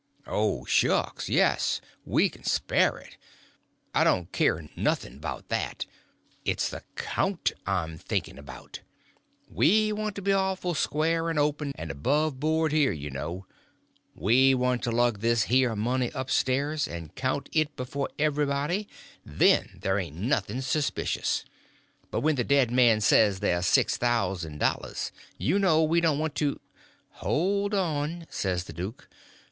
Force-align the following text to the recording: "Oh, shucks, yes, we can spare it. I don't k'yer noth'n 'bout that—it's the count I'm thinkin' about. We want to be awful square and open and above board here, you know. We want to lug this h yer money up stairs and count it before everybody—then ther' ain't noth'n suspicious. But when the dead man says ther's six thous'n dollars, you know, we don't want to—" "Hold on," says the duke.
"Oh, 0.25 0.65
shucks, 0.65 1.29
yes, 1.29 1.79
we 2.05 2.27
can 2.27 2.43
spare 2.43 2.97
it. 2.97 3.17
I 3.93 4.03
don't 4.03 4.31
k'yer 4.31 4.67
noth'n 4.75 5.19
'bout 5.19 5.47
that—it's 5.49 6.69
the 6.69 6.81
count 6.95 7.51
I'm 7.67 7.99
thinkin' 7.99 8.39
about. 8.39 8.79
We 9.47 9.91
want 9.91 10.15
to 10.15 10.23
be 10.23 10.33
awful 10.33 10.73
square 10.73 11.29
and 11.29 11.37
open 11.37 11.71
and 11.75 11.91
above 11.91 12.39
board 12.39 12.71
here, 12.71 12.91
you 12.91 13.11
know. 13.11 13.45
We 14.15 14.55
want 14.55 14.81
to 14.85 14.91
lug 14.91 15.19
this 15.19 15.43
h 15.51 15.51
yer 15.51 15.75
money 15.75 16.11
up 16.13 16.31
stairs 16.31 16.87
and 16.87 17.13
count 17.13 17.47
it 17.51 17.75
before 17.75 18.09
everybody—then 18.17 19.81
ther' 19.83 19.99
ain't 19.99 20.15
noth'n 20.17 20.63
suspicious. 20.63 21.45
But 22.09 22.21
when 22.21 22.37
the 22.37 22.43
dead 22.43 22.71
man 22.71 23.01
says 23.01 23.37
ther's 23.37 23.67
six 23.67 23.97
thous'n 23.99 24.57
dollars, 24.57 25.11
you 25.37 25.59
know, 25.59 25.83
we 25.83 26.01
don't 26.01 26.17
want 26.17 26.33
to—" 26.37 26.59
"Hold 27.19 27.75
on," 27.75 28.25
says 28.31 28.63
the 28.63 28.73
duke. 28.73 29.07